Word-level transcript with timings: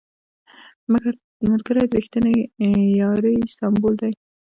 ملګری 1.47 1.83
د 1.87 1.93
رښتینې 1.99 2.35
یارۍ 2.99 3.37
سمبول 3.57 3.93
دی 4.01 4.13